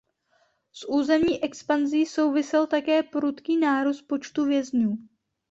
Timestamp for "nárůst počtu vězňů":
3.57-4.97